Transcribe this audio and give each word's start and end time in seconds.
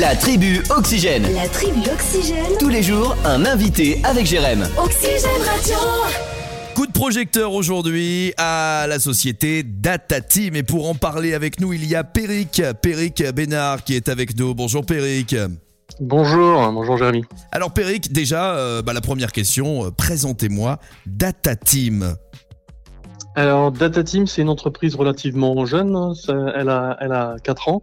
La 0.00 0.16
tribu 0.16 0.62
Oxygène. 0.70 1.24
La 1.34 1.46
tribu 1.48 1.80
Oxygène. 1.92 2.56
Tous 2.58 2.70
les 2.70 2.82
jours, 2.82 3.14
un 3.26 3.44
invité 3.44 4.00
avec 4.04 4.24
Jérém. 4.24 4.66
Oxygène 4.82 5.42
Radio. 5.44 5.76
Coup 6.74 6.86
de 6.86 6.92
projecteur 6.92 7.52
aujourd'hui 7.52 8.32
à 8.38 8.86
la 8.88 8.98
société 8.98 9.62
Data 9.62 10.22
Team. 10.22 10.56
Et 10.56 10.62
pour 10.62 10.88
en 10.88 10.94
parler 10.94 11.34
avec 11.34 11.60
nous, 11.60 11.74
il 11.74 11.84
y 11.84 11.94
a 11.94 12.04
Peric, 12.04 12.62
Peric 12.80 13.22
Bénard 13.34 13.84
qui 13.84 13.94
est 13.94 14.08
avec 14.08 14.34
nous. 14.38 14.54
Bonjour 14.54 14.86
Peric. 14.86 15.36
Bonjour, 16.00 16.72
bonjour 16.72 16.96
Jérémy. 16.96 17.24
Alors 17.50 17.74
Peric, 17.74 18.12
déjà, 18.12 18.54
euh, 18.54 18.80
bah, 18.80 18.94
la 18.94 19.02
première 19.02 19.30
question, 19.30 19.84
euh, 19.84 19.90
présentez-moi 19.90 20.78
Data 21.04 21.54
Team. 21.54 22.16
Alors 23.34 23.72
Data 23.72 24.04
Team, 24.04 24.26
c'est 24.26 24.42
une 24.42 24.50
entreprise 24.50 24.94
relativement 24.94 25.64
jeune, 25.64 26.14
ça- 26.14 26.52
elle 26.54 26.68
a, 26.68 26.98
elle 27.00 27.12
a 27.12 27.36
4 27.42 27.68
ans, 27.70 27.82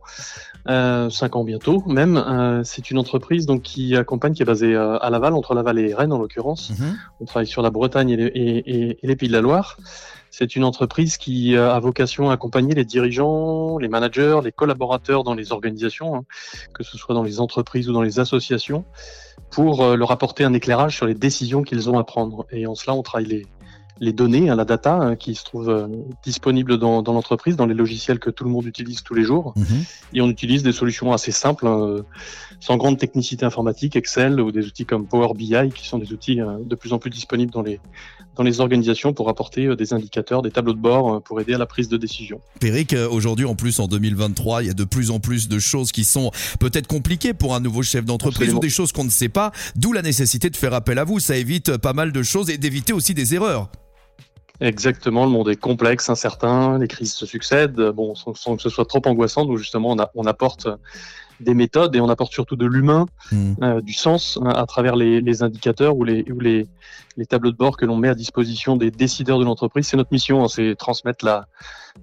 euh, 0.68 1.09
5 1.09 1.36
ans 1.36 1.43
bientôt 1.43 1.82
même. 1.88 2.18
Euh, 2.18 2.61
c'est 2.64 2.92
une 2.92 3.00
entreprise 3.00 3.47
donc 3.47 3.64
qui 3.64 3.96
accompagne, 3.96 4.34
qui 4.34 4.43
est 4.43 4.46
basée 4.46 4.75
euh, 4.75 5.00
à 5.00 5.10
Laval, 5.10 5.34
entre 5.34 5.56
Laval 5.56 5.79
et 5.79 5.93
Rennes 5.96 6.14
en 6.14 6.20
l'occurrence. 6.20 6.70
Mhm. 6.79 6.97
On 7.21 7.25
travaille 7.25 7.47
sur 7.47 7.64
la 7.64 7.71
Bretagne 7.71 8.10
et 8.11 8.15
les, 8.18 8.25
et- 8.25 8.57
et- 8.70 9.00
et 9.01 9.07
les 9.07 9.15
Pays 9.15 9.28
de 9.28 9.34
la 9.34 9.42
Loire. 9.42 9.78
C'est 10.29 10.56
une 10.56 10.64
entreprise 10.64 11.18
qui 11.18 11.56
euh, 11.56 11.73
a 11.73 11.79
vocation 11.79 12.29
à 12.29 12.34
accompagner 12.34 12.75
les 12.75 12.86
dirigeants, 12.86 13.79
les 13.79 13.87
managers, 13.87 14.39
les 14.43 14.51
collaborateurs 14.51 15.23
dans 15.23 15.34
les 15.34 15.51
organisations, 15.51 16.15
hein, 16.15 16.21
que 16.75 16.84
ce 16.84 16.96
soit 16.96 17.15
dans 17.15 17.23
les 17.23 17.39
entreprises 17.39 17.89
ou 17.89 17.93
dans 17.93 18.04
les 18.04 18.20
associations, 18.20 18.86
pour 19.50 19.84
leur 19.96 20.11
apporter 20.11 20.43
un 20.43 20.54
éclairage 20.54 20.96
sur 20.96 21.07
les 21.07 21.15
décisions 21.15 21.64
qu'ils 21.64 21.89
ont 21.89 21.98
à 21.98 22.04
prendre. 22.04 22.46
Et 22.51 22.68
en 22.68 22.75
cela, 22.75 22.93
on 22.93 23.01
travaille 23.01 23.25
les, 23.25 23.48
les 24.00 24.14
données, 24.14 24.50
hein, 24.50 24.56
la 24.56 24.66
data, 24.66 24.96
hein, 24.96 25.16
qui 25.16 25.36
se 25.36 25.44
trouve 25.44 25.70
euh, 25.70 25.88
disponible 26.24 26.78
dans, 26.78 27.02
dans 27.02 27.14
l'entreprise, 27.14 27.56
dans 27.56 27.66
les 27.66 27.74
logiciels 27.74 28.20
que 28.20 28.30
tout 28.30 28.44
le 28.44 28.50
monde 28.50 28.66
utilise 28.66 29.04
tous 29.04 29.14
les 29.14 29.24
jours. 29.24 29.54
Mhm. 29.56 29.84
Et 30.14 30.21
on 30.21 30.30
utilise 30.30 30.64
des 30.64 30.71
solutions 30.71 31.12
assez 31.14 31.32
simples, 31.32 31.68
hein, 31.68 32.04
sans 32.59 32.78
grande 32.78 32.98
technicité 32.98 33.45
informatique, 33.45 33.95
Excel 33.95 34.40
ou 34.40 34.52
des 34.52 34.66
outils 34.66 34.86
comme 34.86 35.06
Power 35.06 35.34
BI, 35.36 35.70
qui 35.73 35.88
sont 35.88 35.98
des 35.98 36.12
outils 36.14 36.42
euh, 36.42 36.58
de 36.64 36.76
plus 36.76 36.94
en 36.94 37.00
plus 37.00 37.10
disponibles 37.10 37.52
dans 37.52 37.62
les, 37.62 37.80
dans 38.40 38.44
les 38.44 38.62
organisations 38.62 39.12
pour 39.12 39.28
apporter 39.28 39.66
euh, 39.66 39.76
des 39.76 39.92
indicateurs, 39.94 40.42
des 40.42 40.50
tableaux 40.50 40.72
de 40.72 40.80
bord 40.80 41.16
euh, 41.16 41.20
pour 41.20 41.42
aider 41.42 41.54
à 41.54 41.58
la 41.58 41.66
prise 41.66 41.90
de 41.90 41.98
décision. 41.98 42.40
Peric, 42.62 42.94
euh, 42.94 43.10
aujourd'hui 43.10 43.45
en 43.45 43.56
plus 43.56 43.82
en 43.82 43.88
2023, 43.88 44.64
il 44.64 44.68
y 44.68 44.70
a 44.70 44.73
de 44.73 44.86
plus 44.86 45.12
en 45.12 45.20
plus 45.20 45.50
de 45.50 45.60
choses 45.60 45.92
qui 45.92 46.06
sont 46.06 46.32
peut-être 46.58 46.88
compliquées 46.88 47.34
pour 47.34 47.54
un 47.54 47.60
nouveau 47.60 47.84
chef 47.84 48.06
d'entreprise 48.06 48.54
ou 48.54 48.60
des 48.60 48.70
choses 48.70 48.94
qu'on 48.94 49.04
ne 49.04 49.10
sait 49.10 49.28
pas, 49.28 49.52
d'où 49.76 49.92
la 49.92 50.02
nécessité 50.02 50.50
de 50.50 50.56
faire 50.56 50.73
appel 50.73 51.00
à 51.00 51.04
vous. 51.04 51.20
Ça 51.20 51.36
évite 51.36 51.76
pas 51.76 51.92
mal 51.92 52.14
de 52.14 52.23
choses 52.23 52.50
et 52.50 52.58
d'éviter 52.58 52.94
aussi 52.94 53.14
des 53.14 53.36
erreurs. 53.36 53.70
Exactement, 54.62 55.24
le 55.26 55.32
monde 55.32 55.50
est 55.50 55.56
complexe, 55.56 56.10
incertain, 56.10 56.78
les 56.80 56.88
crises 56.88 57.14
se 57.14 57.26
succèdent, 57.26 57.80
bon, 57.92 58.14
sans, 58.16 58.34
sans 58.34 58.56
que 58.58 58.62
ce 58.62 58.70
soit 58.70 58.86
trop 58.86 59.02
angoissant, 59.06 59.46
donc 59.46 59.58
justement 59.58 59.92
on, 59.92 60.00
a- 60.00 60.12
on 60.16 60.26
apporte 60.26 60.66
euh, 60.66 60.76
des 61.40 61.54
méthodes 61.54 61.96
et 61.96 62.02
on 62.02 62.10
apporte 62.10 62.34
surtout 62.34 62.58
de 62.58 62.66
l'humain, 62.66 63.06
Mhm. 63.32 63.56
euh, 63.64 63.82
du 63.82 63.94
sens 63.94 64.38
euh, 64.42 64.50
à 64.50 64.66
travers 64.66 64.98
les, 64.98 65.22
les 65.22 65.44
indicateurs 65.44 65.96
ou 65.96 66.04
les, 66.04 66.30
ou 66.30 66.42
les, 66.42 66.68
les 67.16 67.26
tableaux 67.26 67.52
de 67.52 67.56
bord 67.56 67.78
que 67.78 67.86
l'on 67.86 67.96
met 67.96 68.10
à 68.10 68.16
disposition 68.16 68.76
des 68.76 68.92
décideurs 68.92 69.40
de 69.40 69.46
l'entreprise. 69.46 69.88
C'est 69.88 69.96
notre 69.96 70.12
mission, 70.12 70.44
hein, 70.44 70.48
c'est 70.50 70.76
transmettre 70.76 71.23
la, 71.23 71.46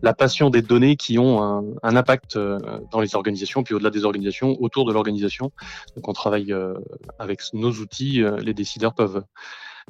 la 0.01 0.15
passion 0.15 0.49
des 0.49 0.63
données 0.63 0.97
qui 0.97 1.19
ont 1.19 1.43
un, 1.43 1.63
un 1.83 1.97
impact 1.97 2.37
euh, 2.37 2.59
dans 2.91 3.01
les 3.01 3.15
organisations, 3.15 3.63
puis 3.63 3.75
au-delà 3.75 3.91
des 3.91 4.07
organisations, 4.07 4.57
autour 4.61 4.87
de 4.87 4.93
l'organisation. 4.95 5.53
Donc 5.95 6.09
on 6.09 6.15
travaille 6.15 6.55
euh, 6.55 6.73
avec 7.19 7.43
nos 7.53 7.73
outils, 7.73 8.23
les 8.43 8.55
décideurs 8.55 8.95
peuvent 8.95 9.23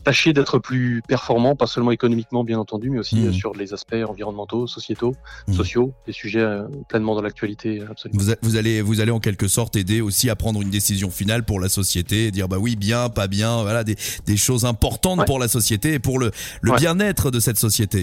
tâcher 0.04 0.32
d'être 0.32 0.58
plus 0.58 1.02
performants, 1.08 1.56
pas 1.56 1.66
seulement 1.66 1.90
économiquement 1.90 2.44
bien 2.44 2.58
entendu, 2.58 2.90
mais 2.90 2.98
aussi 2.98 3.26
euh, 3.26 3.32
sur 3.32 3.54
les 3.54 3.72
aspects 3.72 3.96
environnementaux, 4.06 4.66
sociétaux, 4.66 5.14
Mhm. 5.48 5.54
sociaux, 5.54 5.92
des 6.06 6.12
sujets 6.12 6.40
euh, 6.40 6.64
pleinement 6.88 7.14
dans 7.14 7.22
l'actualité, 7.22 7.82
absolument. 7.90 8.20
Vous, 8.22 8.30
a- 8.30 8.36
vous 8.42 8.56
allez, 8.56 8.82
vous 8.82 9.00
allez 9.00 9.10
en 9.10 9.20
quelque 9.20 9.48
sorte 9.48 9.74
aider 9.76 10.00
aussi 10.00 10.30
à 10.30 10.36
prendre 10.36 10.60
une 10.62 10.70
décision 10.70 11.10
finale 11.10 11.44
pour 11.44 11.60
la 11.60 11.68
société, 11.68 12.26
et 12.26 12.30
dire 12.30 12.46
bah 12.48 12.58
oui, 12.58 12.76
bien, 12.76 13.08
pas 13.08 13.26
bien, 13.26 13.62
voilà 13.62 13.84
des, 13.84 13.96
des 14.26 14.36
choses 14.36 14.64
importantes 14.64 15.20
Ouais. 15.20 15.24
pour 15.24 15.38
la 15.38 15.48
société 15.48 15.94
et 15.94 15.98
pour 15.98 16.18
le, 16.18 16.30
le 16.60 16.70
Ouais. 16.72 16.78
bien-être 16.78 17.30
de 17.30 17.40
cette 17.40 17.58
société. 17.58 18.02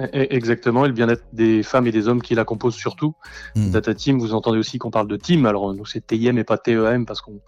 E- 0.00 0.08
e- 0.14 0.26
Exactement, 0.30 0.84
et 0.84 0.88
le 0.88 0.94
bien-être 0.94 1.24
des 1.32 1.62
femmes 1.62 1.86
et 1.86 1.92
des 1.92 2.08
hommes 2.08 2.22
qui 2.22 2.34
la 2.34 2.44
composent 2.44 2.74
surtout. 2.74 3.14
Mhm. 3.56 3.70
Data 3.70 3.94
Team, 3.94 4.18
vous 4.18 4.34
entendez 4.34 4.58
aussi 4.58 4.78
qu'on 4.78 4.90
parle 4.90 5.08
de 5.08 5.16
team. 5.16 5.46
Alors 5.46 5.72
nous 5.74 5.86
c'est 5.86 6.06
TIM 6.06 6.36
et 6.36 6.44
pas 6.44 6.58
TEM 6.58 7.06
parce 7.06 7.20
qu'on 7.20 7.40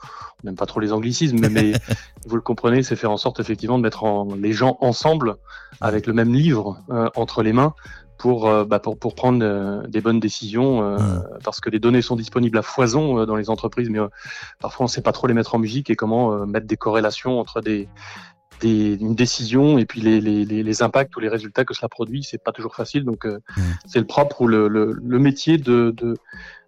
n'aime 0.45 0.57
pas 0.57 0.67
trop 0.67 0.81
les 0.81 0.93
anglicismes, 0.93 1.39
mais, 1.51 1.73
vous 2.27 2.37
le 2.37 2.43
comprenez, 2.43 2.83
c'est 2.83 2.97
faire 2.97 3.11
en 3.11 3.17
sorte 3.17 3.41
effectivement 3.41 3.79
de 3.79 3.83
mettre 3.83 4.05
en, 4.05 4.35
les 4.35 4.53
gens 4.53 4.77
ensemble 4.81 5.37
avec 5.81 6.07
le 6.07 6.13
même 6.13 6.33
livre 6.33 6.79
euh, 6.91 7.09
entre 7.17 7.43
les 7.43 7.53
mains 7.53 7.75
pour 8.19 8.49
euh, 8.49 8.65
bah, 8.65 8.79
pour, 8.79 8.97
pour 8.99 9.15
prendre 9.17 9.41
euh, 9.43 9.83
des 9.89 10.01
bonnes 10.01 10.21
décisions 10.21 10.83
euh, 10.83 10.97
Mhm. 10.99 11.25
parce 11.43 11.61
que 11.61 11.71
les 11.71 11.81
données 11.81 12.03
sont 12.03 12.15
disponibles 12.15 12.59
à 12.59 12.63
foison 12.63 13.19
euh, 13.19 13.27
dans 13.27 13.34
les 13.34 13.51
entreprises, 13.51 13.91
mais 13.91 13.99
parfois 14.61 14.84
on 14.84 14.89
ne 14.89 14.91
sait 14.93 15.03
pas 15.03 15.13
trop 15.13 15.27
les 15.27 15.34
mettre 15.34 15.55
en 15.55 15.59
musique 15.59 15.91
et 15.91 15.97
comment 15.97 16.47
mettre 16.47 16.67
des 16.67 16.77
corrélations 16.77 17.41
entre 17.41 17.61
des 17.61 17.89
des, 18.62 18.95
une 19.06 19.15
décision 19.15 19.78
et 19.81 19.84
puis 19.84 20.00
les, 20.00 20.21
les, 20.21 20.45
les, 20.45 20.62
les 20.62 20.83
impacts 20.83 21.15
ou 21.17 21.21
les 21.21 21.28
résultats 21.37 21.65
que 21.65 21.75
cela 21.75 21.89
produit, 21.89 22.23
c'est 22.23 22.43
pas 22.43 22.53
toujours 22.53 22.75
facile. 22.75 23.05
Donc, 23.05 23.27
euh, 23.27 23.39
c'est 23.87 23.99
le 23.99 24.06
propre 24.06 24.37
ou 24.43 24.47
le, 24.47 24.69
le, 24.69 24.84
le 25.15 25.19
métier 25.19 25.59
de, 25.59 25.93
de, 26.00 26.17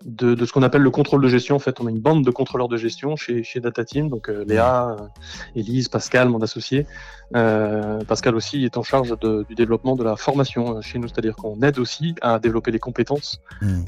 de, 0.04 0.34
de 0.34 0.44
ce 0.46 0.52
qu'on 0.52 0.62
appelle 0.62 0.82
le 0.82 0.90
contrôle 0.90 1.22
de 1.22 1.28
gestion. 1.28 1.54
En 1.56 1.64
fait, 1.66 1.80
on 1.80 1.86
a 1.86 1.90
une 1.90 2.00
bande 2.08 2.24
de 2.24 2.30
contrôleurs 2.30 2.68
de 2.68 2.76
gestion 2.76 3.16
chez, 3.16 3.42
chez 3.42 3.60
Data 3.60 3.84
Team. 3.84 4.08
Donc, 4.08 4.28
euh, 4.28 4.44
Léa, 4.46 4.96
euh, 5.00 5.58
Élise, 5.60 5.88
Pascal, 5.88 6.28
mon 6.28 6.42
associé. 6.42 6.86
Euh, 7.34 8.04
Pascal 8.04 8.34
aussi 8.34 8.64
est 8.64 8.76
en 8.76 8.82
charge 8.82 9.18
de, 9.24 9.44
du 9.48 9.54
développement 9.54 9.96
de 9.96 10.04
la 10.04 10.16
formation 10.16 10.62
euh, 10.76 10.80
chez 10.82 10.98
nous, 10.98 11.08
c'est-à-dire 11.08 11.36
qu'on 11.36 11.60
aide 11.62 11.78
aussi 11.78 12.14
à 12.20 12.38
développer 12.38 12.70
les 12.70 12.82
compétences 12.88 13.40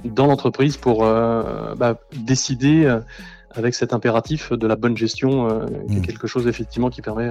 dans 0.04 0.26
l'entreprise 0.26 0.76
pour 0.76 1.04
euh, 1.04 1.74
bah, 1.74 2.00
décider 2.32 2.86
euh, 2.86 3.00
avec 3.56 3.74
cet 3.74 3.92
impératif 3.92 4.52
de 4.52 4.66
la 4.66 4.76
bonne 4.76 4.96
gestion, 4.96 5.48
euh, 5.48 5.66
qui 5.88 5.96
est 5.96 6.00
Mm. 6.00 6.02
quelque 6.02 6.26
chose 6.26 6.46
effectivement 6.46 6.90
qui 6.90 7.02
permet 7.02 7.30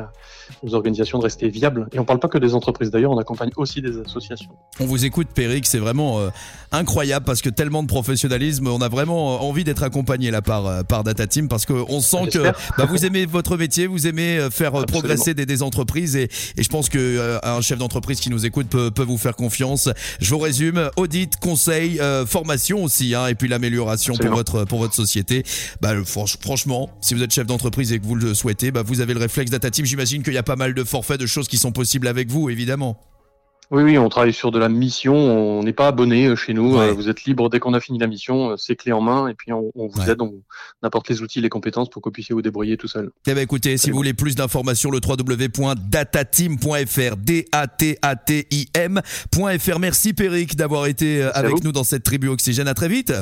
aux 0.63 0.73
organisations 0.73 1.17
de 1.19 1.23
rester 1.23 1.49
viables. 1.49 1.87
Et 1.93 1.99
on 1.99 2.05
parle 2.05 2.19
pas 2.19 2.27
que 2.27 2.37
des 2.37 2.53
entreprises 2.53 2.91
d'ailleurs, 2.91 3.11
on 3.11 3.17
accompagne 3.19 3.51
aussi 3.57 3.81
des 3.81 3.99
associations. 3.99 4.49
On 4.79 4.85
vous 4.85 5.05
écoute, 5.05 5.27
Peric, 5.33 5.65
c'est 5.65 5.79
vraiment 5.79 6.19
euh, 6.19 6.29
incroyable 6.71 7.25
parce 7.25 7.41
que 7.41 7.49
tellement 7.49 7.83
de 7.83 7.87
professionnalisme, 7.87 8.67
on 8.67 8.81
a 8.81 8.89
vraiment 8.89 9.35
euh, 9.35 9.37
envie 9.39 9.63
d'être 9.63 9.83
accompagné 9.83 10.31
là 10.31 10.41
par, 10.41 10.65
euh, 10.65 10.83
par 10.83 11.03
Data 11.03 11.27
Team 11.27 11.47
parce 11.47 11.65
qu'on 11.65 11.99
sent 12.01 12.27
que 12.31 12.39
bah, 12.77 12.85
vous 12.89 13.05
aimez 13.05 13.25
votre 13.25 13.57
métier, 13.57 13.87
vous 13.87 14.07
aimez 14.07 14.37
faire 14.51 14.75
Absolument. 14.75 14.85
progresser 14.85 15.33
des, 15.33 15.45
des 15.45 15.63
entreprises 15.63 16.15
et, 16.15 16.29
et 16.57 16.63
je 16.63 16.69
pense 16.69 16.89
que 16.89 16.97
euh, 16.99 17.39
un 17.43 17.61
chef 17.61 17.77
d'entreprise 17.79 18.19
qui 18.19 18.29
nous 18.29 18.45
écoute 18.45 18.67
peut, 18.67 18.91
peut 18.91 19.03
vous 19.03 19.17
faire 19.17 19.35
confiance. 19.35 19.89
Je 20.19 20.29
vous 20.29 20.39
résume 20.39 20.89
audit, 20.97 21.37
conseil, 21.39 21.99
formation 22.25 22.83
aussi, 22.83 23.15
hein, 23.15 23.27
et 23.27 23.35
puis 23.35 23.47
l'amélioration 23.47 24.15
pour 24.15 24.31
votre 24.31 24.65
pour 24.65 24.79
votre 24.79 24.93
société. 24.93 25.43
Bah, 25.81 25.93
franchement, 26.41 26.89
si 27.01 27.13
vous 27.13 27.23
êtes 27.23 27.31
chef 27.33 27.47
d'entreprise 27.47 27.91
et 27.93 27.99
que 27.99 28.05
vous 28.05 28.15
le 28.15 28.33
souhaitez, 28.33 28.71
bah, 28.71 28.83
vous 28.85 29.01
avez 29.01 29.13
le 29.13 29.19
réflexe 29.19 29.51
Data 29.51 29.69
Team. 29.71 29.85
J'imagine 29.85 30.23
qu'il 30.23 30.33
y 30.33 30.37
a 30.37 30.43
pas 30.43 30.55
mal 30.55 30.73
de 30.73 30.83
forfaits, 30.83 31.19
de 31.19 31.25
choses 31.25 31.47
qui 31.47 31.57
sont 31.57 31.71
possibles 31.71 32.07
avec 32.07 32.29
vous, 32.29 32.49
évidemment. 32.49 32.99
Oui, 33.71 33.81
oui, 33.81 33.97
on 33.97 34.09
travaille 34.09 34.31
sur 34.31 34.51
de 34.51 34.59
la 34.59 34.69
mission, 34.69 35.15
on 35.15 35.63
n'est 35.63 35.73
pas 35.73 35.87
abonné 35.87 36.27
euh, 36.27 36.35
chez 36.35 36.53
nous, 36.53 36.75
Ouais. 36.77 36.89
euh, 36.89 36.93
vous 36.93 37.09
êtes 37.09 37.23
libre 37.23 37.49
dès 37.49 37.59
qu'on 37.59 37.73
a 37.73 37.79
fini 37.79 37.97
la 37.97 38.05
mission, 38.05 38.51
euh, 38.51 38.57
c'est 38.57 38.75
clé 38.75 38.91
en 38.91 39.01
main, 39.01 39.27
et 39.27 39.33
puis 39.33 39.51
on, 39.53 39.71
on 39.73 39.87
vous 39.87 40.01
Ouais. 40.01 40.11
aide, 40.11 40.21
on, 40.21 40.35
apporte 40.83 41.09
les 41.09 41.23
outils, 41.23 41.41
les 41.41 41.49
compétences 41.49 41.89
pour 41.89 42.03
que 42.03 42.09
vous 42.09 42.13
puissiez 42.13 42.35
vous 42.35 42.43
débrouiller 42.43 42.77
tout 42.77 42.87
seul. 42.87 43.09
Eh 43.25 43.33
ben 43.33 43.41
écoutez, 43.41 43.75
si 43.77 43.89
vous 43.89 43.97
voulez 43.97 44.13
plus 44.13 44.35
d'informations, 44.35 44.91
le 44.91 44.99
www.datateam.fr, 45.03 47.15
D-A-T-A-T-I-M.fr. 48.35 49.79
Merci 49.79 50.13
Peric 50.13 50.55
d'avoir 50.55 50.85
été 50.85 51.21
Merci 51.23 51.39
avec 51.39 51.63
nous 51.63 51.71
dans 51.71 51.83
cette 51.83 52.03
tribu 52.03 52.27
Oxygène. 52.27 52.67
À 52.67 52.75
très 52.75 52.87
vite. 52.87 53.15